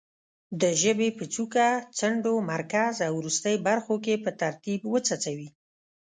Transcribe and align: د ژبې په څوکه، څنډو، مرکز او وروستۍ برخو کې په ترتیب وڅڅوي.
د 0.61 0.63
ژبې 0.81 1.09
په 1.17 1.23
څوکه، 1.33 1.67
څنډو، 1.97 2.33
مرکز 2.53 2.93
او 3.07 3.13
وروستۍ 3.19 3.55
برخو 3.67 3.95
کې 4.05 4.15
په 4.23 4.31
ترتیب 4.41 4.79
وڅڅوي. 4.91 5.49